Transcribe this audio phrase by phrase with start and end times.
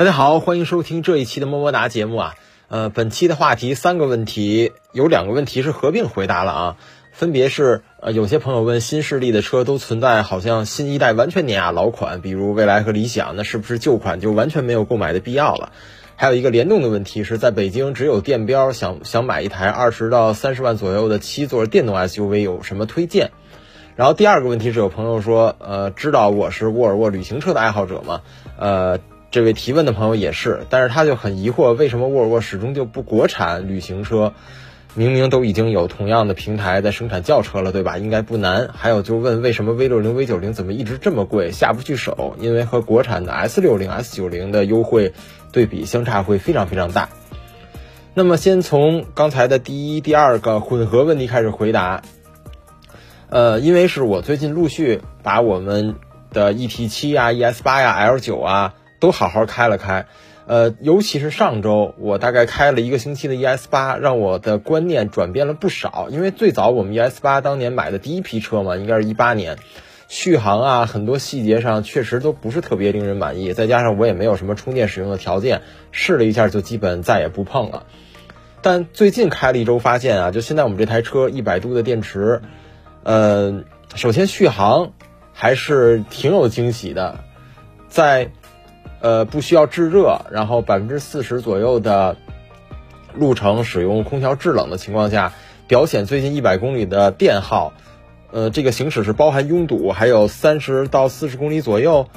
[0.00, 2.34] 大家好，欢迎收听这一期的么么哒节目啊。
[2.68, 6.76] 呃，本期的话题三个问题，有两个问题是合并回答了啊，
[7.12, 15.70] 分别是呃，有些朋友问新势力的车都存在好像新一代完全碾压老款，比如蔚来和理想，那是不是旧款就完全没有购买的必要了？
[16.16, 23.32] 还有一个联动的问题是在北京只有电标，想想买一台二十到三十万左右的七座电动 SUV 有什么推荐？
[23.96, 28.22] 然后第二个问题是有朋友说，呃，知道我是沃尔沃旅行车的爱好者吗？
[28.58, 28.98] 呃。
[29.30, 34.32] 这位提问的朋友也是，但是他就很疑惑，为什么沃尔沃始终就不国产旅行车？
[34.94, 37.96] 明明都已经有同样的平台在生产轿车了，对吧？
[37.96, 38.70] 应该不难。
[38.74, 42.34] 还有就问为什么 V 六零、V 九零怎么一直这么贵，下不去手？
[42.40, 45.12] 因为和国产的 S 六零、S 九零的优惠
[45.52, 47.08] 对比相差会非常非常大。
[48.14, 52.02] 那么先从刚才的第一、第二个混合问题开始回答。
[53.28, 55.94] 呃，因为是我最近陆续把我们
[56.32, 58.74] 的 ET 七啊、ES 八呀、L 九啊。
[59.00, 60.06] 都好好开了开，
[60.46, 66.08] 呃，尤其是上周，我大概开了一个星期的 ES 八，让我的观念转变了不少。
[66.10, 69.56] 因为最早我们 ES 八当年买的第一批车嘛，应该是一八年，
[70.06, 73.54] 续航啊，很多细节上确实都不是特别令人满意。
[73.54, 75.62] 再加上我也没有什么充电使用的条件，
[75.92, 77.86] 试了一下就基本再也不碰了。
[78.60, 82.42] 但最近开了一周，发现啊，就现在我们这台车一百度的电池，
[83.02, 84.92] 呃，首先续航
[85.32, 87.20] 还是挺有惊喜的，
[87.88, 88.30] 在。
[89.00, 92.16] 呃，不需要制热，然后百分之四十左右的
[93.14, 95.32] 路程使用空调制冷的情况下，
[95.66, 97.72] 表显最近一百公里的电耗，
[98.30, 102.08] 呃，这个行驶是包含拥堵，还有三十到四十公里左右，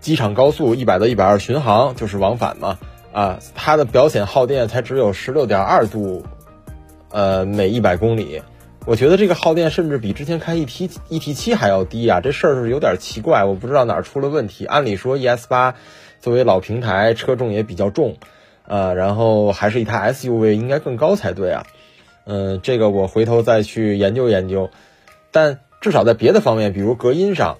[0.00, 2.78] 机场高速一百到一百二巡航就是往返嘛，
[3.12, 6.24] 啊，它的表显耗电才只有十六点二度，
[7.10, 8.42] 呃，每一百公里。
[8.84, 14.66] 我觉得这个耗电甚至比之前开 E T E T 七还要低啊，这事儿是有点奇怪，我不知道哪儿出了问题。
[14.66, 15.76] 按理说 E S 八
[16.20, 18.16] 作为老平台，车重也比较重，
[18.66, 21.64] 呃，然后还是一台 S U V，应该更高才对啊。
[22.24, 24.70] 嗯，这个我回头再去研究研究。
[25.30, 27.58] 但至少在别的方面，比如隔音上、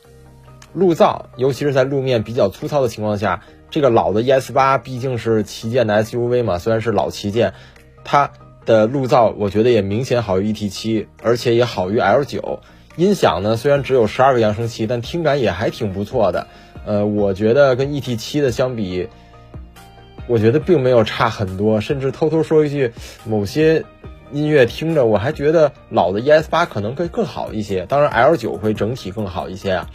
[0.74, 7.54] 路噪，尤其是在路面比较粗糙的情况下，这个老的 E S 八毕竟是旗舰的 S U V 嘛，虽然是老旗舰，
[8.02, 8.32] 它。
[8.64, 12.60] 的路噪我觉得也明显好于 ET 七，而且也好于 L 九。
[12.96, 16.46] 音响呢，虽然只有十二个扬声器，但听感也还挺不错的。
[16.84, 19.08] 呃，我觉得跟 ET 七的相比，
[20.26, 21.80] 我觉得并没有差很多。
[21.80, 22.92] 甚至偷偷说一句，
[23.24, 23.84] 某些
[24.30, 27.86] 音乐听着我还觉得老的 ES 八可能会更好一些。
[27.86, 29.90] 当然，L 九会整体更好一些啊。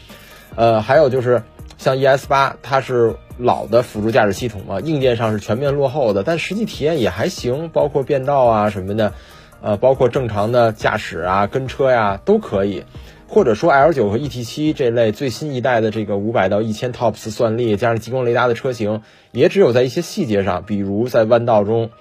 [0.56, 1.44] 呃，还有就是
[1.78, 3.16] 像 ES 八，它是。
[3.40, 9.14] 老的辅助驾驶系统嘛，硬件上是全面落后的，但实际体验也还行，包括变道啊什么的，
[9.62, 12.84] 呃，包括正常的驾驶啊、跟车呀都可以。
[13.28, 21.92] 或者说 L 九和 E T 七这类最新一代的这个五百到一千 TOPS 算力加上激光雷达的车型，也只有在一些细节上，比如在弯道中，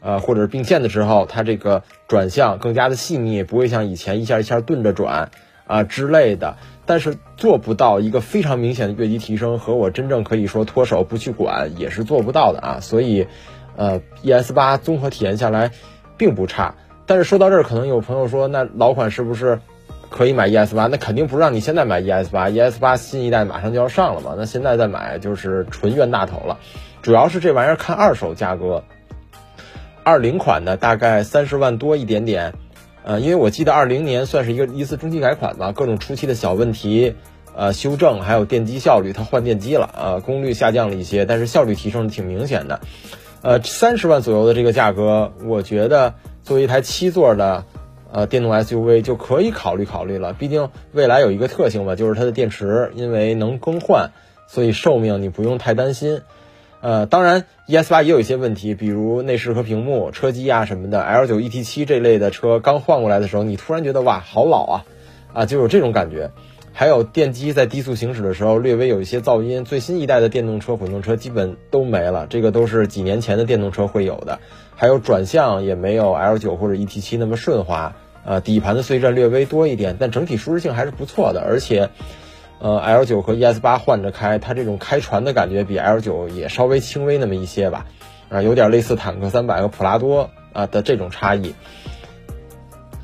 [0.00, 5.32] 呃，或者是并线的时候，它这个转向更加的细腻，不会像以前一下一下顿着转
[5.68, 6.56] 啊之类的。
[6.84, 12.80] 但是做不到一个非常明显的越级提升，和我真正可以说脱手不去管也是做不到的啊。
[12.80, 13.26] 所以，
[13.76, 15.70] 呃，ES 八综合体验下来
[16.16, 16.74] 并不差。
[17.04, 19.60] 但是说到这儿，可能有朋友说，那老款是不是
[20.08, 20.86] 可以买 ES 八？
[20.86, 24.34] 那肯定不是让你现在买 ES 八，ES 八新一代马上就要上了嘛。
[24.36, 26.58] 那现在再买就是纯冤大头了。
[27.02, 28.82] 主要是这玩意儿看二手价格，
[30.04, 32.54] 二零款的大概三十万多一点点。
[33.08, 37.14] 呃，因为我记得二零年算是一个一次中期改款吧，各种初期的小问题，
[37.56, 42.80] 呃，修正，还有电机效率，它换电机了，呃，功率下降了一些，但是效率提升的挺明显的。
[43.40, 47.64] 呃，三十万左右的这个价格，我觉得作为一台七座的
[48.12, 50.34] 呃电动 SUV 就可以考虑考虑了。
[50.34, 54.10] 毕竟未来有一个特性吧，就是它的电池因为能更换，
[54.48, 56.20] 所以寿命你不用太担心。
[56.80, 61.02] 呃，当然，ES 八也有一些问题，比如内饰和屏幕、车机啊什么的。
[61.02, 64.84] L 九 ET 七这类的车刚换过来的时候，你突然觉得哇，好老啊，
[65.32, 66.30] 啊，就有这种感觉。
[66.72, 69.64] 还有电机在低速行驶的时候略微有一些噪音。
[69.64, 74.38] 最新一代的电动车、混动车基本都没了，这个都是几年前的电动车会有的。
[74.76, 81.90] 还有转向也没有 L 九或者 ET 七那么顺滑，呃，底盘的碎震略微多一点，但整体舒适性还是不错的，而且。
[82.60, 87.86] 呃，L 九和 ES 八换着开，它这种开船的感觉比 L 九也稍微轻微那么一些吧，
[88.28, 91.54] 啊，有点类似坦克三百和普拉多啊的这种差异。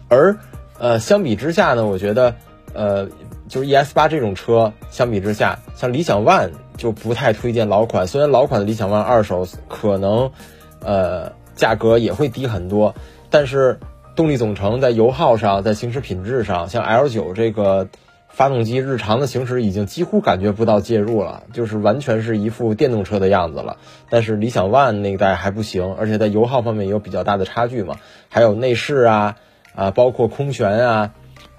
[0.09, 0.37] 而
[0.81, 2.35] 呃，相比之下呢，我觉得
[2.73, 3.09] 呃，
[3.47, 8.09] 就是 ES 八这种车相比之下，像理想 ONE 就不太推荐老款。
[8.09, 10.33] 虽然老款的理想 ONE 二手可能
[10.81, 12.93] 呃价格也会低很多，
[13.31, 13.79] 但是
[14.17, 17.87] 动力总成在油耗上，在行驶品质上，像 L 九这个。
[18.35, 23.77] 发动机日常的行驶已经几乎感觉不到介入了，就是完全是一副电动车的样子了。
[24.11, 27.95] 但是理想 ONE 那一代还不行，而且在油耗方面有比较大的差距嘛。
[28.29, 29.37] 还有内饰啊，
[29.77, 31.13] 啊，包括空悬啊，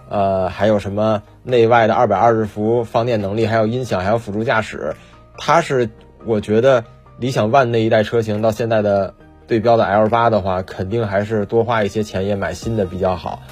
[0.10, 4.98] 呃，还有什么内外的二百二十伏放电能力，还有音响，还有辅助驾驶。
[5.38, 5.89] 它是
[6.25, 6.83] 我觉得
[7.18, 9.13] 理想 ONE 那一代车型到现在的
[9.48, 13.44] 对标的 L 八的话，肯定还是多花一些钱也买新的比较好。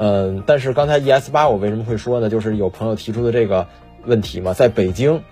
[0.00, 2.30] 嗯，但是刚才 ES 八我为什么会说呢？
[2.30, 3.66] 就是有朋友提出的这个
[4.04, 5.22] 问题嘛，在北京，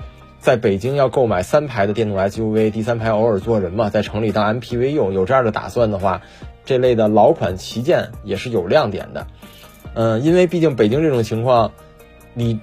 [0.41, 6.23] 在北京要购买三排的电动 SUV，第三排偶尔坐人嘛，在城里当 MPV 用，有这样的打算的话，
[6.65, 9.29] 这类的老款旗舰也是有亮点的。
[9.95, 11.71] 嗯，因为毕竟北京这种情况，
[12.35, 12.59] 你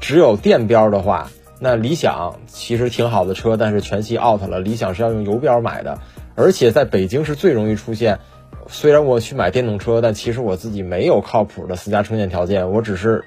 [0.00, 5.98] 只有电标的话，那理想其实挺好的车，但是全系 out 了，理想是要用油标买的，
[6.36, 8.20] 而且在北京是最容易出现。
[8.68, 13.24] 虽然我去买电动车，但其实我自己没有靠谱的私家充电条件，我只是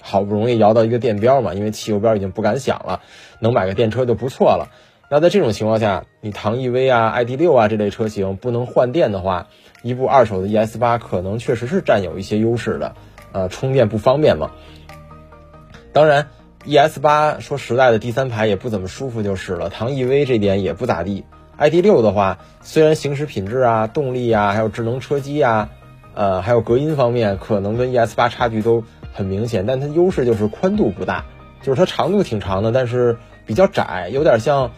[0.00, 3.00] 好不容易摇到一个电标嘛，因为汽油标已经不敢想了，
[3.40, 4.68] 能买个电车就不错了。
[5.08, 9.48] 那在这种情况下，你唐 EV 啊、ID 六啊这类车型不能换电的话，
[9.82, 12.94] 一部二手的 ES 八可能确实是占有一些优势的，
[13.32, 14.50] 呃，充电不方便嘛。
[15.92, 16.28] 当然
[16.64, 21.24] ，ES 八说实在的，第三排也不怎么舒服就是了，唐 EV 这点也不咋地。
[21.58, 25.70] ID 六的话，虽然行驶品质啊、动力啊，还有智能车机啊，
[26.14, 31.24] 呃，还有隔音方面，可能跟 ES 八差距都很明显，但它优势就是宽度不大，
[31.62, 33.16] 就是它长度挺长的，但是
[33.46, 34.70] 比较窄，有点像，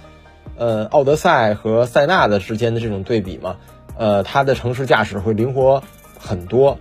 [0.56, 3.56] 呃，奥德赛和塞纳的之间的这种对比嘛，
[3.96, 5.82] 呃，它的城市驾驶会灵活
[6.16, 6.78] 很多。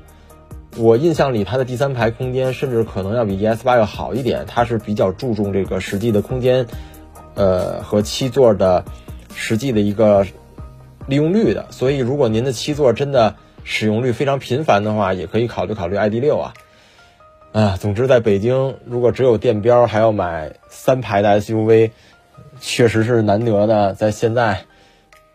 [0.77, 6.67] 我印象里，它的第三排空间甚至可能要比 ES 八要好一点，它是比较注重这个实际的空间，
[7.33, 8.85] 呃，和七座的。
[9.39, 10.25] 实际的一个
[11.05, 16.53] 利用率的，所以如果您的七座真的使用率非常频繁的话，也可以考虑考虑 ID 六啊。
[17.53, 21.91] 啊，总之在北京，如果只有电标还要买三排的 SUV，
[22.59, 23.93] 确实是难得的。
[23.93, 24.65] 在现在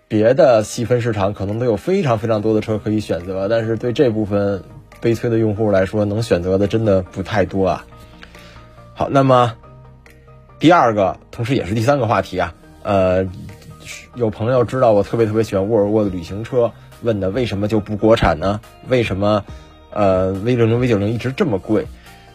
[0.09, 4.65] 别的细分市场可能都有非常非常多的车可以选择，但是对这部分
[5.01, 7.87] 悲催的用户来说，能选择的真的不太多啊。
[8.95, 9.55] 好，那么
[10.59, 13.27] 第二个，同时也是第三个话题啊，呃。
[14.15, 18.61] 有朋友知道我特别特别喜欢沃尔沃的旅行车，问的为什么就不国产呢？
[18.89, 19.45] 为什么，
[19.91, 21.87] 呃，V 六零、V 九零一直这么贵？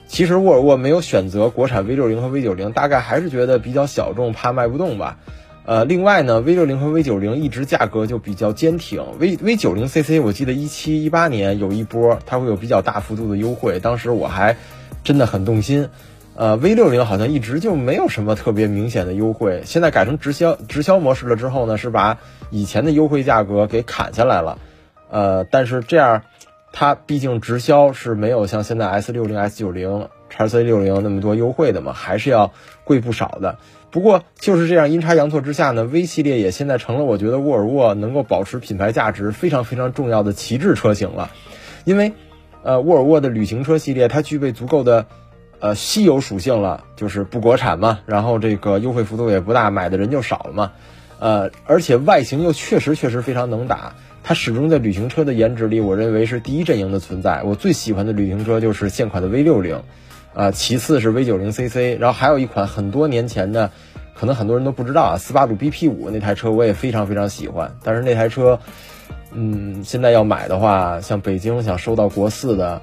[0.08, 5.18] 其实沃尔沃没有选择国产 V 六零和 V 九零，大概还是觉得比较小众，怕卖不动吧。
[5.66, 9.04] 呃，另外呢，V 六零和 V 九零一直价格就比较坚挺。
[9.20, 14.56] V V 九零 CC 我记得一七一八年有一波，它会有比较大幅度的优惠，当时我还
[15.04, 15.90] 真的很动心。
[16.38, 22.20] 呃，V 六零好像一直就没有什么特别明显的优惠，现在改成直销直销模式了之后呢，是把
[22.52, 24.60] 以前的优惠价格给砍下来了。
[25.10, 26.22] 呃，但是这样，
[26.72, 32.54] 它毕竟直销是没有像现在 S 六零、S 九零、叉 C 六零那么多优惠的嘛，还是要
[32.84, 33.58] 贵不少的。
[33.90, 41.32] 不过就是这样阴差阳错之下呢，V 系列也现在成了我觉得沃尔沃能够保持品牌价值非常非常重要的旗帜车型了，
[41.84, 42.14] 因为，
[42.62, 45.08] 呃，沃尔沃的旅行车系列它具备足够的。
[45.60, 50.72] 呃，稀有属性了，就是不国产嘛，然后这个优惠幅度也不大，买的人就少了嘛。
[51.20, 57.42] 呃，而且外形又确实确实非常能打，它始终在旅行车的颜值里，我认为是第一阵营的存在。
[57.42, 59.82] 我最喜欢的旅行车就是现款的 V 六零，
[60.36, 63.72] 啊，其次是 V 九零 CC，然后还有一款很多年前的，
[64.14, 68.60] 可能很多人都不知道啊，斯巴鲁 BP 五那台车我也非常非常喜欢，但是那台车，
[69.32, 72.80] 嗯，现在要买的话，像北京想收到国四的。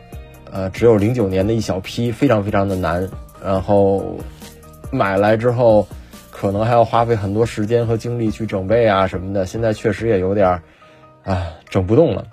[0.54, 3.10] 呃，只有零九年的一小批，非常非常的难。
[3.42, 4.20] 然后
[4.92, 5.88] 买来之后，
[6.30, 9.46] 可能还要花费很多时间和精力去整备啊什么的。
[9.46, 10.62] 现在确实也有点儿
[11.24, 12.26] 啊，整不动了。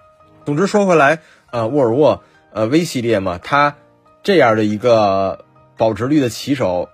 [0.46, 1.18] 总之说回来，
[1.50, 2.22] 呃，沃尔沃
[2.54, 3.78] 呃 V 系列嘛，它
[4.22, 6.90] 这样的一个保值率的骑手，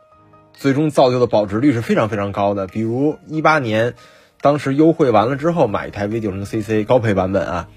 [0.54, 2.68] 最终造就的保值率是非常非常高的。
[2.68, 3.96] 比如一八年，
[4.40, 7.68] 当时优惠完了之后，买一台 V 九零 CC 高配版本啊，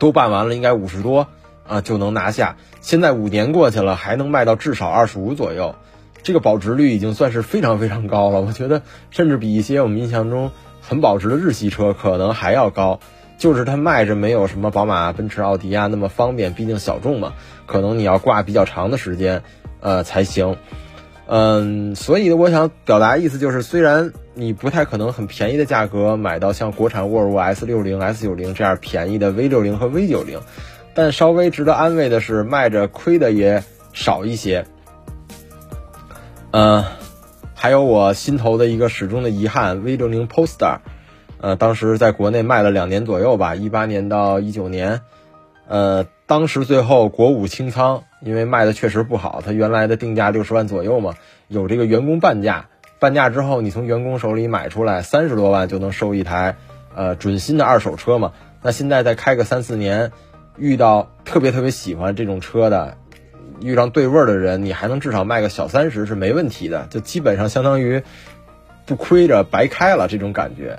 [0.00, 1.28] 都办完了，应该五十多。
[1.66, 2.56] 啊，就能拿下。
[2.80, 5.74] 现在五年过去了，还能卖到至少二十五左右，
[6.22, 8.40] 这个保值率已经算是非常非常高了。
[8.40, 13.00] 我觉得，甚至比一些我们印象中很保值的日系车可能还要高。
[13.36, 17.34] 就是它卖着没有什么宝马、奔驰、奥迪啊那么方便，毕竟小众嘛，
[17.66, 19.42] 可能你要挂比较长的时间，
[19.80, 20.56] 呃才行。
[21.26, 30.38] 嗯，所以我想表达意思就是，虽然你不太可能很便宜的价格买到像国产沃尔沃 S 六零、S 九零这样便宜的 V 六零和 V 九零。
[30.94, 34.64] 但稍微值得安慰的是，卖着亏的也少一些。
[36.52, 36.84] 嗯，
[37.54, 40.78] 还有我心头的一个始终的遗憾，V 六零 Poster，
[41.40, 45.00] 呃，当时在国内卖了两年左右吧，一八年到一九年，
[45.66, 51.14] 呃，当时最后国五清仓，因为卖的确实不好，它原来的定价六十万左右嘛，
[51.48, 52.68] 有这个员工半价，
[53.00, 56.54] 半价之后你从员工手里买出来三十多万就能收一台，
[56.94, 58.32] 呃，准新的二手车嘛。
[58.62, 60.12] 那现在再开个三四年，
[60.56, 62.96] 遇到特别特别喜欢这种车的，
[63.60, 68.02] 遇上对味儿的人，你还能至少卖个小三十是没问题的，就基本上相当于
[68.86, 70.78] 不亏着白开了这种感觉。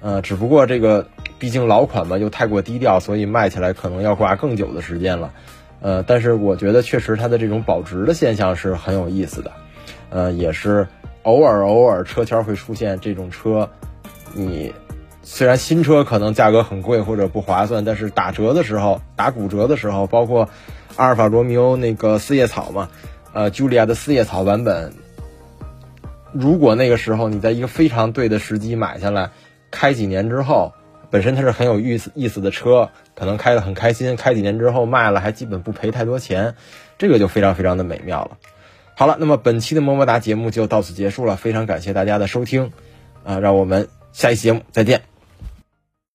[0.00, 1.08] 呃，只不过这个
[1.38, 5.32] 毕竟老款嘛，又太过低调，所以卖起来可能要挂更久的时间了。
[5.80, 9.50] 呃，但是我觉得确实它的这种保值的现象是很有意思的。
[10.10, 10.86] 呃，也是
[11.24, 13.68] 偶尔偶尔车圈会出现这种车，
[14.34, 14.72] 你
[15.30, 20.48] 虽然新车可能价格很贵或者不划算，但是打折的时候、打骨折的时候，包括
[20.96, 22.88] 阿尔法罗密欧那个四叶草嘛，
[23.34, 24.94] 呃，茱莉亚的四叶草版本，
[26.32, 29.30] 如果那个时候你在一个非常对的时机买下来。
[29.70, 30.72] 开几年之后，
[31.10, 34.16] 本身它是很有意思意思的车，可能开得很开心。
[34.16, 36.54] 开几年之后卖了，还基本不赔太多钱，
[36.96, 38.38] 这个就非常非常的美妙了。
[38.94, 42.72] 好了，那么本期的么么哒节目就到此结束了，非常感谢大家的收听，
[43.24, 45.02] 啊，让我们下一期节目再见。